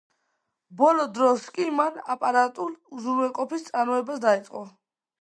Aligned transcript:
ბოლო 0.79 1.05
დროს 1.17 1.43
კი, 1.59 1.69
მან 1.81 2.01
აპარატულ 2.15 2.75
უზრუნველყოფის 2.99 3.71
წარმოებაც 3.71 4.27
დაიწყო. 4.29 4.69